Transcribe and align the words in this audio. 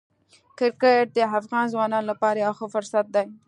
کرکټ 0.57 1.05
د 1.13 1.17
افغان 1.39 1.65
ځوانانو 1.73 2.09
لپاره 2.11 2.37
یو 2.45 2.53
ښه 2.57 2.67
فرصت 2.75 3.05
دی. 3.15 3.25